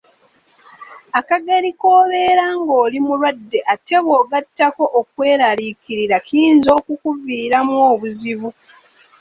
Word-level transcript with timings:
Akageri 1.19 1.71
k'obeera 1.79 2.45
ng'oli 2.59 2.97
mulwadde 3.05 3.59
ate 3.73 3.95
bw'ogattako 4.05 4.83
okweraliikirira 4.99 6.17
kiyinza 6.27 6.69
okukuviiramu 6.79 7.75
obuzibu. 7.93 8.49